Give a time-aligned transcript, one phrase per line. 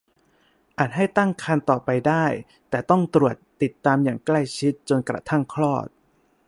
[0.77, 2.25] อาจให้ตั้งครรภ์ต่อไปได้
[2.69, 5.87] แต่ต้องตรวจติดตามอย่างใกล้ชิดจนกระทั่งคลอด